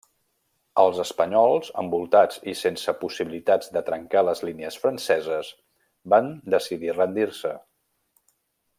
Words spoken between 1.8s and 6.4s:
envoltats i sense possibilitats de trencar les línies franceses van